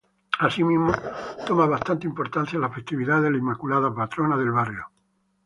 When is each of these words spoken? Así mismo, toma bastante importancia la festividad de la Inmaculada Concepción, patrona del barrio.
Así 0.45 0.61
mismo, 0.63 0.91
toma 1.45 1.67
bastante 1.67 2.07
importancia 2.07 2.57
la 2.57 2.69
festividad 2.71 3.21
de 3.21 3.29
la 3.29 3.37
Inmaculada 3.37 3.89
Concepción, 3.89 4.09
patrona 4.29 4.37
del 4.37 4.51
barrio. 4.51 4.87